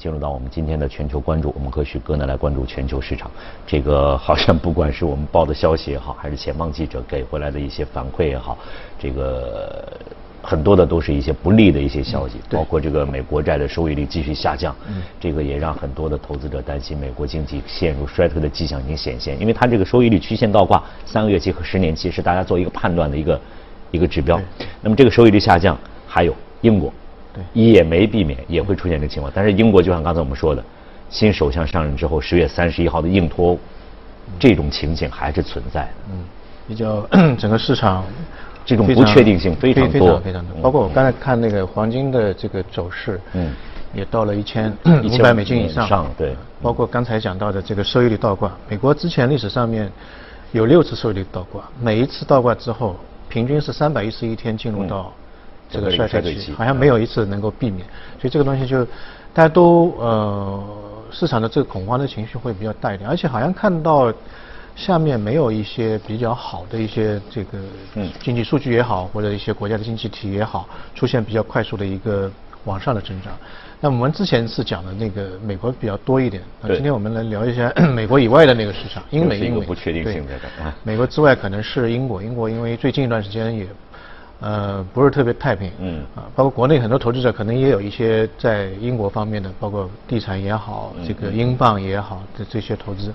[0.00, 3.30] 进入到我们今天的全球关注，我们和许哥呢来关注全球市场。
[3.66, 8.56] 这个好像不管是我们报的消息也好，还是前方记者给回来的一些反馈也好，
[8.98, 9.86] 这个。
[10.42, 14.74] 很多的都是一些不利的一些消息，包括这个美国债的收益率继续下降，
[15.20, 19.38] 这个也让很多的投资者担心美国经济陷入衰退的迹象已经显现。
[19.38, 23.38] 因为它这个收益率曲线倒挂，三个月期和十年期是大家做一个判断的一个
[23.90, 24.40] 一个指标。
[24.80, 25.76] 那么这个收益率下降，
[26.06, 26.90] 还有英国，
[27.52, 29.32] 也没避免也会出现这个情况。
[29.34, 30.64] 但是英国就像刚才我们说的，
[31.08, 33.58] 新首相上任之后，十月三十一号的硬脱欧，
[34.38, 35.90] 这种情形还是存在的。
[36.12, 36.24] 嗯，
[36.68, 37.06] 比较
[37.38, 38.04] 整个市场。
[38.62, 40.54] 这种不确定性非常多，非常多。
[40.62, 43.52] 包括我刚才看那个黄金的这个走势，嗯，
[43.94, 46.06] 也到了一千五百美金以上。
[46.16, 46.36] 对。
[46.62, 49.90] 包括刚才讲到的这个收益率倒挂，美国之前历史上面
[50.52, 52.94] 有六次收益率倒挂，每一次倒挂之后，
[53.28, 55.10] 平均是三百一十一天进入到
[55.70, 57.86] 这个衰退期，好像没有一次能够避免。
[58.20, 58.84] 所以这个东西就
[59.32, 60.64] 大家都呃
[61.10, 64.12] 市场的这个恐慌的情绪会比较大一点，而且好像看到。
[64.76, 67.58] 下面没有一些比较好的一些这个
[68.22, 72.30] 经济数据也好，或者一些国家的经济体也好，出现比较快速的一个
[72.64, 73.32] 往上的增长。
[73.80, 79.66] 那我们之前是讲的那个美国比较多一点，那今天我们来聊一下 美国以外的那个市场，英美英美。
[79.66, 80.46] 不确定性在这
[80.82, 83.66] 美国之外可能是英国，英国因为最近一段时间也
[84.40, 93.12] 呃不是特别太平，嗯啊，包括国内很多投资者可能也有一些在英国方面的，包括地产也好，这个英镑也好的这些投资。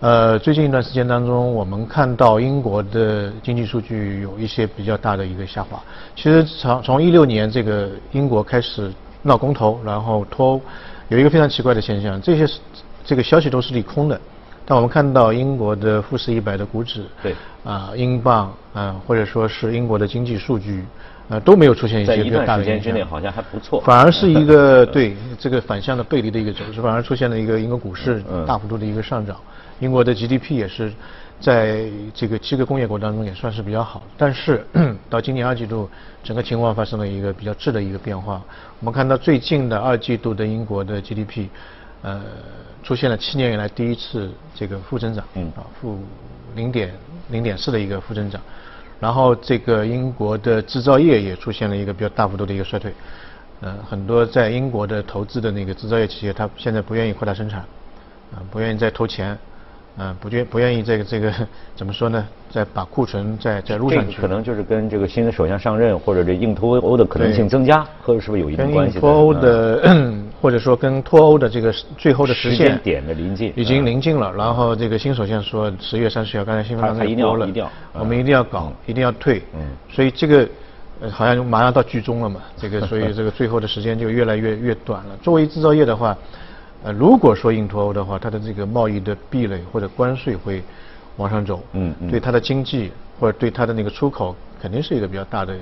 [0.00, 5.80] 呃，最近一段时间当中，我们看到英国的经济数据有一些比较大的一个下滑。
[6.16, 10.60] 其实从从一六年这个英国开始闹公投，然后脱欧，
[11.08, 12.52] 有一个非常奇怪的现象，这些
[13.04, 14.20] 这个消息都是利空的。
[14.64, 20.84] 但我们看到英国的富时一百的股指，对，啊，英镑，啊，或者说是英国的经济数据，
[21.28, 23.80] 呃，都没有出现一些比较大的时间之内好像还不错。
[23.80, 29.36] 反而是一个 对这个反向的背离的一个走势，反而出现了一个英国股市大幅度的一个上涨。
[29.80, 30.92] 英国的 GDP 也是
[31.40, 34.64] 在这个七个工业国当中也算是比较好，但是
[35.10, 35.90] 到今年二季度，
[36.22, 38.40] 整个情况发生了一个比较质的一个变化。
[38.78, 41.48] 我们看到最近的二季度的英国的 GDP，
[42.02, 42.20] 呃，
[42.82, 45.98] 出现了七年以来第一次这个负增长，嗯啊，负
[46.54, 46.92] 零点
[47.30, 48.40] 零点四的一个负增长。
[49.00, 52.92] 然后这个英国的制造业也出现了一个比较大幅度的一个衰退，
[53.60, 57.60] 呃，很多在英国的投资的那个制造业企业，它现在不愿意扩大生产，
[58.32, 59.36] 啊，不愿意再投钱。
[59.98, 61.30] 嗯，不愿不愿意这个这个
[61.76, 62.26] 怎么说呢？
[62.50, 68.98] 再把库存再再入上去，可能就是跟这个新的首相上任或者这硬脱欧的可能性增加，或者是不是有一定关系？
[68.98, 69.82] 脱欧的，
[70.42, 74.30] 或者说跟脱欧的这个最后的实现点的临近，已经临近了。
[74.34, 79.40] 然后这个新首相说十月三十号，刚才新闻当中说了，我们一定要搞，一定要退。
[79.54, 80.46] 嗯，所以这个
[81.10, 82.40] 好像马上到剧终了嘛。
[82.56, 85.16] 这个所以这个最后的时间就越来越越短了。
[85.22, 86.14] 作为制造业的话。
[86.84, 90.60] 呃，如果说硬脱欧的话，它的这个贸易的壁垒或者关税会
[91.16, 95.54] 往上走，嗯嗯，对它的经济或者对它的那个出口肯定是一个比较大的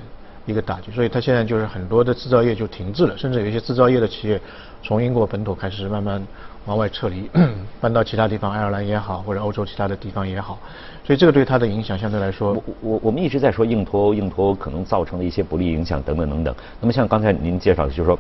[0.51, 4.41] 一个打击，所以它现在就是很多的制造业就停滞了，甚至有一些制造业的企业
[4.83, 6.23] 从英国本土开始慢慢
[6.67, 7.31] 往外撤离，
[7.81, 10.59] 搬到其他地方，爱尔兰也好，或者欧洲其他的地方也好，
[11.05, 16.55] 所以这个对它的影响相对来说，我我我们一直在说硬脱欧，硬脱欧可能造成的一些不利影响等等等等。
[16.81, 18.19] 那么像刚才您介绍的，就是说，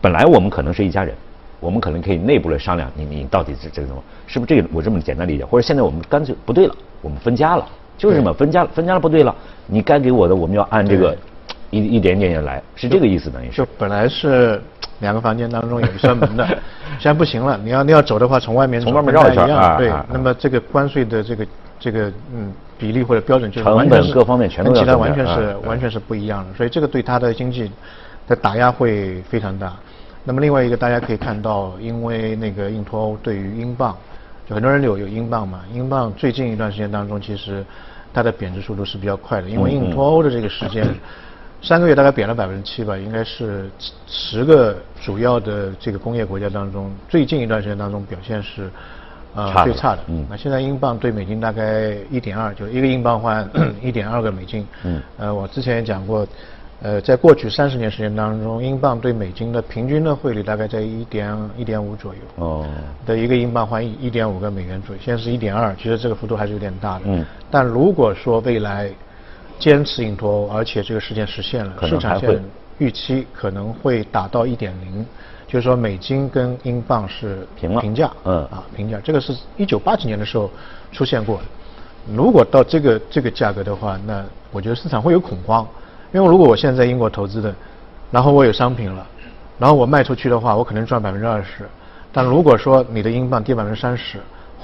[0.00, 1.14] 本来我们可能是一家人。
[1.58, 4.02] 我们可能可以内部来商量，你你到底是这个什么？
[4.26, 4.68] 是不是这个？
[4.72, 9.36] 我这么简单理解，或者现在我们干脆不对了，我们分家了，就是什么分家了，分家了不对了，
[9.66, 11.14] 你该给我的我们要按这个
[11.70, 13.58] 一一点点也来，是这个意思等于是。
[13.58, 14.60] 就本来是
[14.98, 16.46] 两个房间当中有一扇门的，
[16.98, 19.76] 现在不行了，你要你要走的话，从外面从外面绕一圈啊。
[19.76, 21.46] 对，那么这个关税的这个
[21.78, 27.70] 这个嗯比例或者标准就成本各方面全都跟其他完全是完全是不一样的，所以这个对它的经济
[28.26, 29.72] 的打压会非常大。
[30.24, 33.96] 那么另外一个大家可以看到，因为那个硬脱欧对于英镑，
[34.46, 37.64] 就很多人有有英镑嘛，英镑最近一段时间当中，其实
[38.12, 40.86] 它的贬值速度是比较快的，因为硬脱欧的这个时间，
[41.62, 43.70] 三个月大概贬了百分之七吧，应该是
[44.06, 48.70] 十个主要的这个工业国家当中，最近一段时间当中表现是
[49.34, 50.02] 呃最差的。
[50.08, 50.26] 嗯。
[50.28, 53.48] 那现在英镑对美金大概一点二，就一个英镑换
[53.82, 54.66] 一点二个美金。
[54.84, 55.02] 嗯。
[55.18, 56.26] 呃，我之前也讲过。
[56.82, 62.20] 呃，在过去三十年时间当中，英镑对美金的平均的汇率大概在一点一点五左右。
[62.36, 62.66] 哦。
[63.04, 67.02] 的一个英镑换一一点五个美元左右，现在是一点二，其实这个幅度还是有点大的。
[67.04, 67.22] 嗯。
[67.50, 68.90] 但如果说未来
[69.60, 72.42] 坚持硬脱欧，而且这个事件实现了，市场现
[72.78, 75.06] 预期可能会达到一点零，
[75.46, 78.10] 就是说美金跟英镑是平了平价。
[78.24, 78.38] 嗯。
[78.46, 80.50] 啊，平价，这个是一九八几年的时候
[80.90, 81.42] 出现过的。
[82.12, 85.64] 如果到这个这个价格的话，那我觉得市场会有恐慌。
[86.12, 87.54] 因为如果我现在在英国投资的，
[88.10, 89.06] 然后我有商品了，
[89.58, 91.68] 然后我卖出去的话，我可能赚百分之二十。
[92.10, 94.18] 但如果说你的英镑跌百分之三十，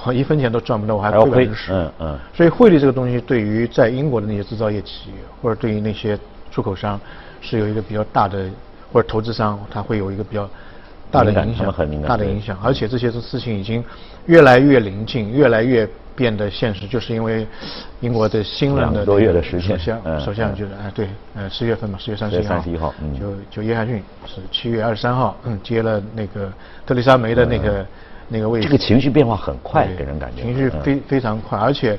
[0.04, 1.72] 我一分钱都赚不到，我还还要亏亏百分之十。
[1.72, 6.18] 嗯嗯所以汇率这个东西对于在英国的那些制造业企业，或者对于那些
[6.50, 7.00] 出口商，
[7.40, 8.48] 是有一个比较大的，
[8.92, 10.48] 或者投资商，它会有一个比较
[11.10, 12.58] 大的影响很大的影响。
[12.62, 13.82] 而且这些事情已经
[14.26, 17.46] 越来越临近，越来越变得现实，就是因为
[18.00, 26.50] 英国的新任的多月的时间首相，嗯首相嗯就是哎对，呃十月份嘛，十月三十一10号，月31号嗯就就约翰逊是七月二十三号，嗯，接了那个
[26.86, 27.84] 特蕾莎梅的那个
[28.28, 28.66] 那个位置。
[28.66, 30.42] 这个情绪变化很快，给人感觉。
[30.42, 31.98] 嗯情绪非非常快，而且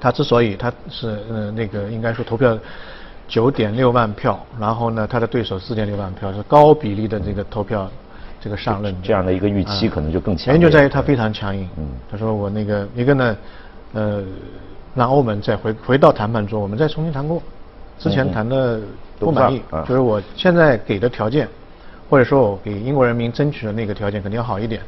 [0.00, 2.58] 他之所以他是呃那个应该说投票
[3.26, 7.90] 九点六万票，然后呢他的对手四点六万票，是高比例的这个投票
[8.40, 11.68] 这个上任这样的一个预期啊可能就更强原因就在于他非常强硬。
[11.78, 11.88] 嗯。
[12.10, 13.36] 他说我那个一个呢，
[13.94, 14.22] 呃，
[14.94, 17.42] 让欧盟再回回到谈判桌，我们再重新谈过，
[17.98, 18.80] 之前谈的
[19.18, 21.48] 不不满意就是我现在给的条件，
[22.08, 24.82] 或者说我给英国人民争取的那个条件肯定要好一点。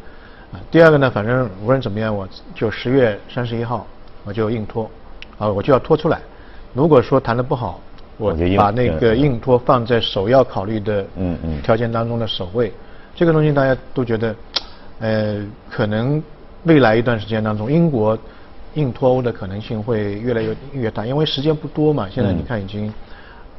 [0.52, 3.86] 啊，第二个呢，反正无论怎么样，我就十月三十一号
[4.24, 4.90] 我就硬拖，
[5.36, 6.18] 啊，我就要拖出来。
[6.72, 7.80] 如果说谈的不好，
[8.16, 12.72] 我把那个嗯硬拖放在首要考虑的嗯嗯条件当中的首位。
[13.14, 14.34] 这个东西大家都觉得，
[15.00, 16.22] 呃，可能
[16.64, 18.16] 未来一段时间当中，英国
[18.74, 22.08] 硬脱欧的可能性会越来越越大，因为时间不多嘛。
[22.10, 22.92] 现在你嗯看已经。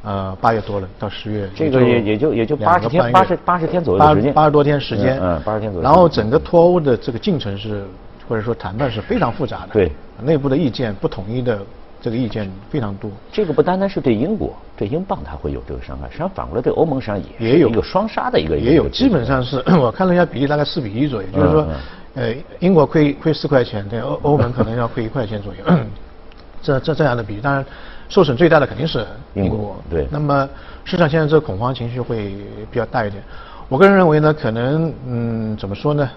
[0.02, 4.32] 呃，八月多了，到十月，这个也也就也就八十天八十八十天左右的时间。
[4.32, 7.84] 八十多天时间，嗯嗯80天左右然后整个脱欧的这个进程是，
[8.26, 9.92] 或者说谈判是非常复杂的，对，
[10.22, 11.58] 内部的意见不统一的
[12.00, 13.10] 这个意见非常多。
[13.30, 17.68] 这个不单单是对英国，对英镑它会有这个伤害，实际上反过来对欧盟实际上也也有。
[17.68, 21.66] 一个双杀的一个也有，基本上是 我看了一下比例，大概四比一左右，就是说
[22.14, 25.60] 嗯，呃，英国亏亏四块钱，对欧欧盟可能要亏一块钱左右，
[26.62, 27.62] 这这这样的比例，当然
[28.10, 28.98] 受损最大的肯定是
[29.32, 29.76] 英英国国。
[29.88, 30.46] 对那么
[30.84, 32.34] 市场现在这个恐慌情绪会
[32.70, 33.22] 比较大一点。
[33.68, 36.10] 我个人认为呢，可能嗯怎么说呢？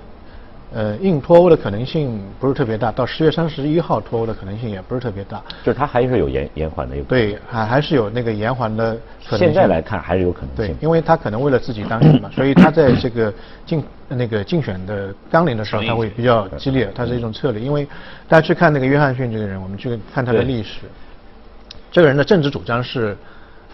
[0.75, 5.39] 呃，硬脱欧的可能性不是特别大，到十月三十一号脱欧的可能性也不是特别大。
[5.63, 6.95] 就是它还是有延延缓的。
[7.03, 8.97] 对，还还是有那个延缓的
[9.29, 9.47] 可能性。
[9.49, 10.75] 现在来看还是有可能性对，。
[10.81, 13.31] 因为他可能为了自己当选嘛， 所以他在这个
[13.67, 17.61] 竞那个竞选的纲领的时候，他会比较激烈，他是一种策略。
[17.61, 17.87] 因为
[18.27, 20.79] 大家去看那个约翰逊这个人，我们去看他的历史，
[21.93, 23.15] 这个人的政治主张是。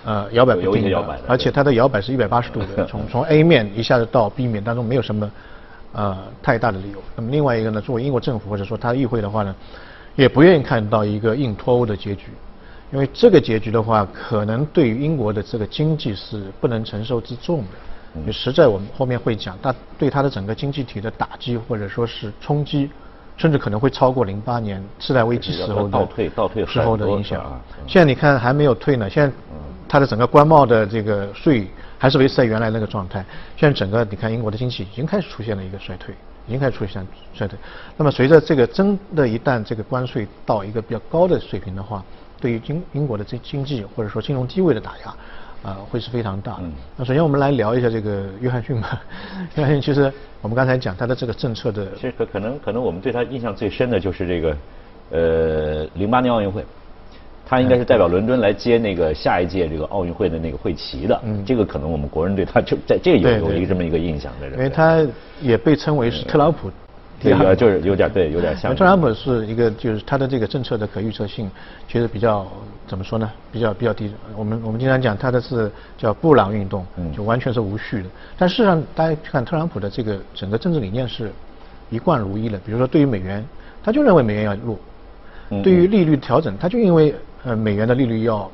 [0.06, 5.30] 呃，摇摆不定的，摇摆的而且他的摇摆是一百八十度的， 从从 A 面一下子到 B 面当中没有什么
[5.92, 7.04] 呃太大的理由。
[7.18, 9.54] 那么另外一个呢，作为英国政府或者说他的议会的话呢，
[10.16, 12.27] 也不愿意看到一个硬脱欧的结局，
[12.94, 18.25] 因为这个结局的话，可能对于英国的这个经济是不能承受之重的。
[18.25, 22.89] 就实在我们后面会讲，它对它的整个经济体的打击或者说是冲击，
[23.39, 27.59] 甚至可能会超过零八年次贷危机时候的倒退倒退时候的影响。
[27.88, 29.33] 现在你看还没有退呢，现在
[29.88, 31.65] 它的整个官贸的这个税
[31.97, 33.25] 还是维持在原来那个状态。
[33.56, 36.13] 现在整个你看英国的经济已经开始出现了一个衰退，
[36.47, 37.57] 已经开始出现衰退。
[37.95, 42.03] 那么随着这个真的一旦这个关税到一个比较高的水平的话，
[42.42, 45.15] 对于英英国的这经济或者说金融地位的打压，
[45.61, 46.59] 啊、会是非常大的。
[46.63, 49.01] 嗯那首先我们来聊一下这个约翰逊吧。
[49.56, 50.11] 约翰逊其实
[50.41, 54.57] 我们刚才讲他的这个政策的其实可可能可能我们对他印象最深的就是这个，
[55.11, 56.63] 呃，零八年奥运会，
[57.45, 61.19] 他应该是代表伦敦来接那个下一届这个奥运会的那个会旗的。
[61.25, 64.56] 嗯这个可能我们国人对他就在这个有有一个这么一个印象在这。
[64.56, 65.06] 因为他
[65.41, 66.71] 也被称为是特朗普
[67.19, 71.49] 第对二个，就是有点对有点像特朗普是一个就是他的这个政策的可预测性
[71.88, 72.47] 其实比较
[72.88, 73.30] 怎么说呢？
[73.52, 74.11] 比较比较低。
[74.35, 78.09] 我们我们经常讲他的是叫布朗运动嗯，就完全是无序的。
[78.38, 81.31] 但事实上，大家看特朗普的这个整个政治理念是
[81.90, 82.57] 一贯如一的。
[82.59, 83.45] 比如说对于美元，
[83.83, 84.76] 他就认为美元要落；
[85.49, 88.49] 嗯对于利率调整，他就因为呃美元的利率要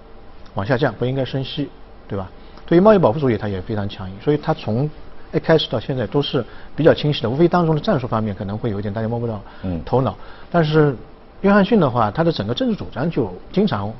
[0.56, 1.70] 往下降，不应该升息，
[2.08, 2.30] 对吧？
[2.66, 4.90] 对于贸易保护主义，他也非常强硬，所以他从
[5.36, 6.44] 一开始到现在都是
[6.76, 10.16] 比较清晰的，无非当中的战术方面可能会有一点大家摸不到嗯头脑，
[10.50, 10.96] 但是
[11.42, 13.92] 约翰逊的话，他的整个政治主张就经常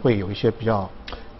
[0.00, 0.88] 会有一些比较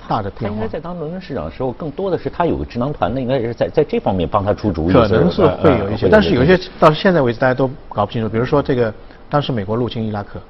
[0.08, 0.68] 大的变化他应该。
[0.68, 4.92] 在当伦敦市长的时候，更多的是他有个智囊团的，应该是在在这方面帮他出主意。
[4.92, 8.28] 可能是呃会有一些，但是有一些到现在为止大家都搞不清楚。
[8.28, 8.92] 比如说这个，
[9.30, 10.40] 当时美国入侵伊拉克，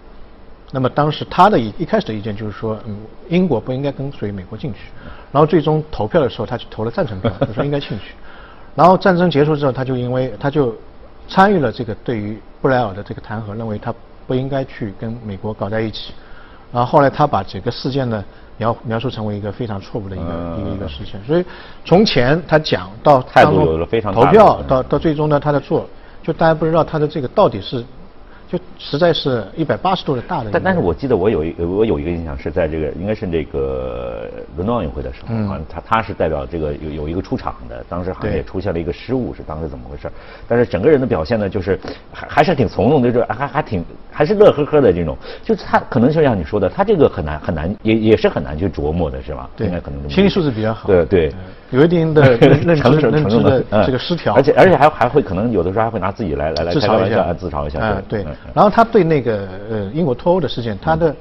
[0.72, 2.96] 那么当时他的一一开始的意见就是说，嗯，
[3.28, 4.78] 英国不应该跟随美国进去，
[5.30, 8.14] 然后最终投票的时候他去投了赞成票，就说应该进去。
[8.76, 10.72] 然后战争结束之后，他就因为他就
[11.26, 13.92] 参与了这个对于布莱尔的这个弹劾，认为他
[14.26, 16.12] 不应该去跟美国搞在一起。
[16.72, 18.22] 然后后来他把整个事件呢
[18.58, 21.44] 描描述成为一个非常错误的一个、嗯一个一个事件，所以
[21.84, 25.88] 从前他讲到态度当中有了非常大的投票嗯到到最终呢他的做，
[26.22, 27.82] 就大家不知道他的这个到底是
[28.48, 30.50] 就实在是一百八十度的大的。
[30.52, 40.10] 但但是我记得我有一我有一个印象是在这个应该是这个伦敦奥运会的时候啊，他他是代表这个有有一个出场的，当时好像也出现了一个失误，是当时怎么回事？
[40.46, 41.78] 但是整个人的表现呢，就是
[42.12, 45.16] 还还是挺从容的，就还还挺还是乐呵呵的这种。
[45.42, 49.50] 就是他可能就像你说的，他这个很难很难，也也是很难去琢磨的，是吧？
[49.56, 50.86] 对，应该可能心理素质比较好。
[50.86, 51.32] 对对，
[51.70, 57.80] 有一定的认知认知的这个失调，而且而且还还会可能有的时候还会拿自己来来来自嘲一下，自嘲一下。
[57.80, 58.24] 啊，对。
[58.54, 61.14] 然后他对那个呃英国脱欧的事件，他的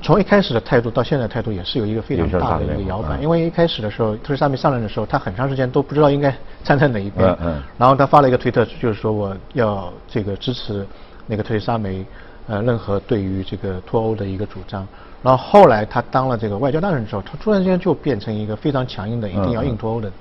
[0.00, 3.18] 从一开始的态度到现在态度也是有一个非常大的一个摇摆。
[3.18, 6.32] 因为一开始的时候，特蕾莎梅上任的时候，他很长时间都不知道应该
[6.62, 7.28] 站在哪一边。
[7.28, 7.62] 嗯嗯。
[7.76, 10.86] 然后他发了一个推特，就是说我要这个支持
[11.26, 12.04] 那个特蕾莎梅，
[12.46, 14.86] 呃，任何对于这个脱欧的一个主张。
[15.22, 20.12] 然后后来他当了这个外交大臣之后，他突然间就变成一个非常强硬的，一定要硬脱欧的，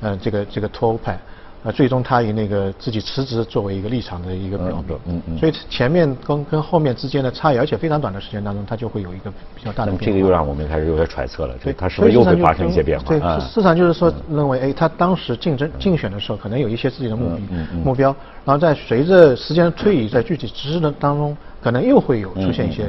[0.00, 1.18] 呃，这个这个脱欧派。
[1.64, 10.04] 啊，最终他以那个自己辞职作为一个立场的一个表明，嗯嗯，所以前面跟跟后面之间的差异，而且非常短的时间当中，他就会有一个比较大的变化。
[10.06, 13.06] 这个又让我们开始有些揣测了，对，他是不是又会发生一些变化？
[13.06, 17.40] 对，市场就是说认为，哎，他当时竞争竞选的时候，可能有一些自己的目的
[17.84, 18.08] 目标，
[18.44, 22.86] 然后在随着时间推移，在具体实施的当中，可能又会有出现一些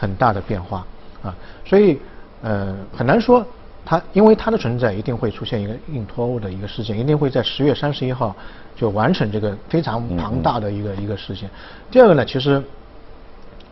[0.00, 0.86] 很大的变化
[1.22, 1.98] 啊，所以
[2.42, 3.46] 呃很难说。
[3.82, 8.36] 它因为它的存在，一定会出现一个硬脱欧的一个事件，一定会在十月三十一号
[8.76, 11.48] 就完成这个非常庞大的一个一个事件。
[11.90, 12.62] 第二个呢，其实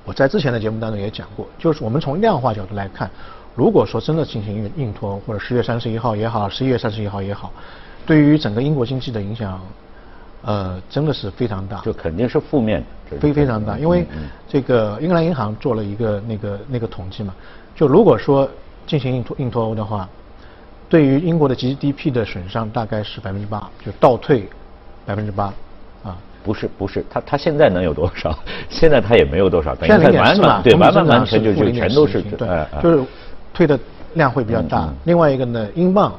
[0.05, 3.09] 我在之前的节目当中也讲过，就是我们从量化角度来看，
[3.55, 7.53] 如果说真的进行硬硬脱欧，或者十月三十一号也好，十一月三十一号也好，
[8.07, 9.61] 对于整个英国经济的影响，
[10.43, 11.81] 呃，真的是非常大。
[11.83, 12.83] 就肯定是负面，
[13.21, 14.07] 非非常大，因为
[14.49, 17.35] 这个英格兰银行做了一个那个那个统计嘛，
[17.75, 18.49] 就如果说。
[18.89, 20.09] 进行硬脱硬脱欧的话，
[20.89, 24.49] 对于英国的 GDP 的损伤大概是百分之八，就倒退
[25.05, 25.53] 百分之八，
[26.03, 28.35] 啊，不是不是，它它现在能有多少？
[28.71, 32.49] 现在它也没有多少，现在零点四嘛，对，完完完全就就全都是对，
[32.83, 33.05] 就是
[33.53, 33.79] 退的
[34.15, 34.89] 量会比较大。
[35.05, 36.15] 另外一个呢，英镑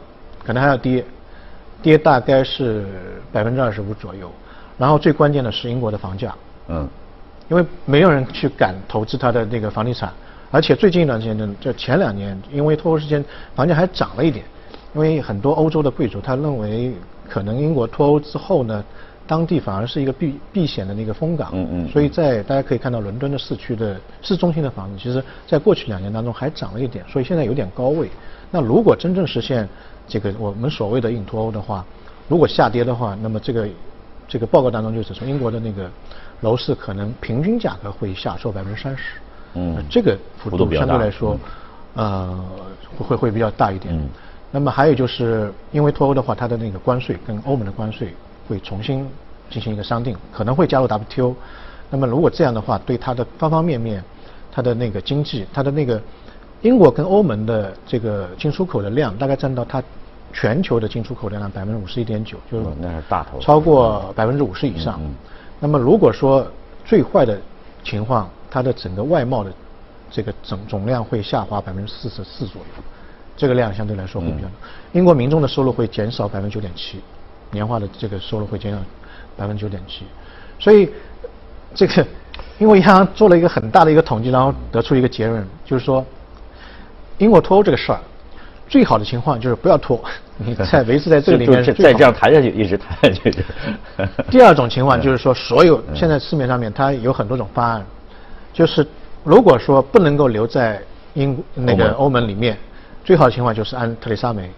[0.46, 1.03] 可能还要跌，
[1.81, 2.86] 跌大概是
[3.31, 4.31] 百分之二十五左右。
[4.77, 6.36] 然后最关键的是英国的房价，
[6.69, 6.88] 嗯，
[7.49, 10.11] 因为没有人去敢投资他的那个房地产。
[10.51, 13.23] 而且最近一段时间呢，就前两年，因为脱欧时间，
[13.53, 14.45] 房价还涨了一点。
[14.95, 16.91] 因为很多欧洲的贵族他认为，
[17.27, 18.83] 可能英国脱欧之后呢，
[19.27, 21.51] 当地反而是一个避避险的那个风港。
[21.53, 21.88] 嗯嗯。
[21.89, 28.09] 所以在大家可以看到，伦敦的市区的市中心的房子，其实在过去两年当中还涨了一点，所以现在有点高位。
[28.49, 29.69] 那如果真正实现
[30.07, 31.85] 这个我们所谓的硬脱欧的话，
[32.27, 33.69] 如果下跌的话，那么这个
[34.29, 35.89] 这个报告当中就指出英国的那个
[36.41, 39.03] 楼市可能平均价格会下挫百分之三十。
[39.55, 41.38] 嗯，这个幅度相对来说，
[41.95, 42.39] 呃，
[42.98, 43.93] 会会比较大一点。
[43.93, 44.07] 嗯。
[44.51, 48.15] 那么还有就是因为脱欧的话，它的那个关税跟欧盟的关税
[48.48, 49.07] 会重新
[49.50, 51.36] 进行一个商定，可能会加入 WTO。
[51.89, 54.03] 那么如果这样的话，对它的方方面面，
[54.51, 56.01] 它的那个经济，它的那个
[56.62, 59.83] 英国跟欧盟的这个进出口的量，大概占到它
[60.33, 65.00] 全球的进出口量百分之五十一点九，就是那是大头，超过百分之五十以上。
[65.01, 65.13] 嗯。
[65.59, 66.45] 那么如果说
[66.86, 67.39] 最坏的
[67.83, 69.51] 情况，它的整个外贸的
[70.09, 72.83] 这个总总量会下滑百分之四十四左右，
[73.36, 74.48] 这个量相对来说会比较。
[74.93, 77.00] 英国民众的收入会减少百分之九点七，
[77.51, 78.79] 年化的这个收入会减少
[79.38, 80.03] 百分之九点七，
[80.59, 80.89] 所以
[81.75, 82.05] 这个
[82.57, 86.05] 英国银行做了一个很大的一个统计，然后得出一个结论，就是说
[87.17, 88.00] 英国脱欧这个事儿，
[88.69, 89.99] 最好的情况就是不要拖，
[90.38, 93.43] 你在维持在这个里面是再这样谈下去，一直谈下去。
[94.29, 97.83] 第二种情况就是说，所有现在市面上面它有很多种方案。
[98.53, 98.85] 就是
[99.23, 100.79] 如果说不能够留在
[101.15, 102.57] 英那个欧盟里面，
[103.03, 104.51] 最好的情况就是按特蕾莎梅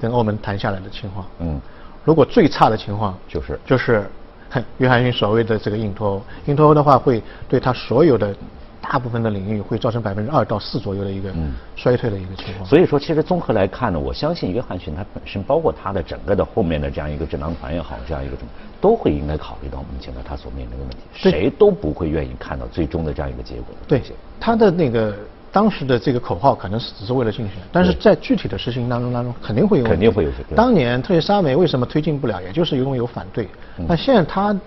[0.00, 1.24] 跟欧盟谈下来的情况。
[1.38, 1.60] 嗯。
[2.04, 4.04] 如果最差的情况就是就是
[4.78, 8.34] 约翰逊所谓的这个硬脱欧，硬脱欧的话会对他所有的。
[8.82, 11.30] 大部分的领域会造成百分之二到四左右的一个
[11.76, 12.68] 衰退的一个情况。
[12.68, 18.48] 所以说，其实综合来看呢，我相信约翰逊他本身，包括他的整个的后面的这样一个智囊团也好，这样一个什么，
[18.80, 20.96] 都会应该考虑到目前的他所面临的问题。
[21.12, 23.66] 谁都不会愿意看到最终的这样一个结果。
[23.86, 24.02] 对，
[24.40, 25.14] 他的那个
[25.52, 29.84] 当时的这个口号可能是只是为了竞选，但是在具体的实行当中当中肯定会有。
[29.84, 30.30] 肯定会有。
[30.56, 32.42] 当年特蕾莎梅为什么推进不了？
[32.42, 33.48] 也就是因为有反对。
[33.76, 34.58] 那现在他，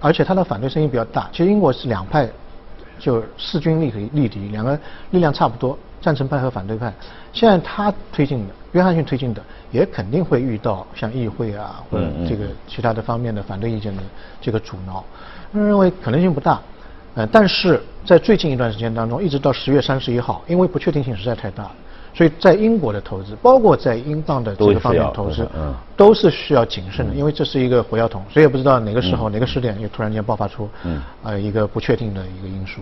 [0.00, 1.28] 而且他的反对声音比较大。
[1.32, 2.28] 其实英国是两派。
[2.98, 4.78] 就势均力敌，力敌两个
[5.10, 6.92] 力量差不多，赞成派和反对派。
[7.32, 14.02] 现在他推进的，约翰逊推进的，也肯定会遇到像议会啊或者这个其他的方面的反对意见的
[14.40, 15.04] 这个阻挠。
[15.52, 16.60] 认为可能性不大，
[17.14, 21.70] 呃，但是在最近一段时间当中，一直到十月三十一号，因为不确定性实在太大，
[22.16, 32.80] 所以在英国的投资，包括在英镑的这个方面投资，嗯，都是需要谨慎的，因为这是一个火药桶，谁也不知道哪个时候、哪个时点又突然间爆发出，嗯，呃，一个不确定的一个因素。